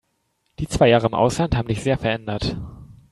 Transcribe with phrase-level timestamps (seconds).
[0.57, 2.57] Die zwei Jahre im Ausland haben dich sehr verändert.